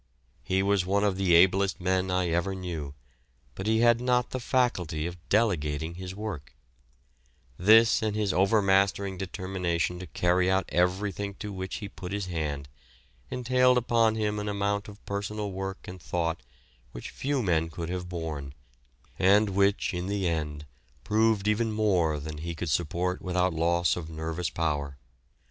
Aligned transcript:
He 0.41 0.63
was 0.63 0.83
one 0.83 1.03
of 1.03 1.15
the 1.15 1.35
ablest 1.35 1.79
men 1.79 2.09
I 2.09 2.29
ever 2.29 2.55
knew, 2.55 2.95
but 3.53 3.67
he 3.67 3.81
had 3.81 4.01
not 4.01 4.31
the 4.31 4.39
faculty 4.39 5.05
of 5.05 5.29
delegating 5.29 5.93
his 5.93 6.15
work; 6.15 6.55
this 7.55 8.01
and 8.01 8.15
his 8.15 8.33
overmastering 8.33 9.19
determination 9.19 9.99
to 9.99 10.07
carry 10.07 10.49
out 10.49 10.65
everything 10.69 11.35
to 11.35 11.53
which 11.53 11.75
he 11.75 11.87
put 11.87 12.13
his 12.13 12.25
hand, 12.25 12.67
entailed 13.29 13.77
upon 13.77 14.15
him 14.15 14.39
an 14.39 14.49
amount 14.49 14.87
of 14.87 15.05
personal 15.05 15.51
work 15.51 15.87
and 15.87 16.01
thought 16.01 16.41
which 16.93 17.11
few 17.11 17.43
men 17.43 17.69
could 17.69 17.89
have 17.89 18.09
borne, 18.09 18.55
and 19.19 19.51
which 19.51 19.93
in 19.93 20.07
the 20.07 20.27
end 20.27 20.65
proved 21.03 21.47
even 21.47 21.71
more 21.71 22.19
than 22.19 22.39
he 22.39 22.55
could 22.55 22.71
support 22.71 23.21
without 23.21 23.53
loss 23.53 23.95
of 23.95 24.09
nervous 24.09 24.49
power. 24.49 24.97